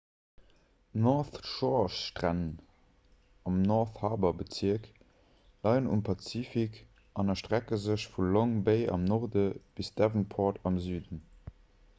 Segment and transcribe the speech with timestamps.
[0.99, 2.47] d''north shore'-stränn
[3.51, 4.89] am 'north harbour'-bezierk
[5.67, 6.81] leien um pazifik
[7.23, 11.25] an erstrecke sech vu long bay am norde bis devonport am süden